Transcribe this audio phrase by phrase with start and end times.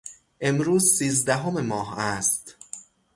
[0.41, 2.55] امروز سیزدهم ماه است.